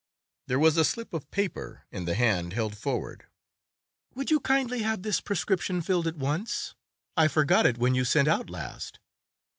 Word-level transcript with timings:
There 0.47 0.57
was 0.57 0.77
a 0.77 0.83
slip 0.83 1.13
of 1.13 1.29
paper 1.29 1.85
in 1.91 2.05
the 2.05 2.15
hand 2.15 2.53
held 2.53 2.75
forward. 2.75 3.27
"Would 4.15 4.31
you 4.31 4.39
kindly 4.39 4.79
have 4.81 5.03
this 5.03 5.21
prescription 5.21 5.79
filled 5.79 6.07
at 6.07 6.17
once? 6.17 6.73
I 7.15 7.27
forgot 7.27 7.67
it 7.67 7.77
when 7.77 7.93
you 7.93 8.03
sent 8.03 8.27
out 8.27 8.49
last." 8.49 8.97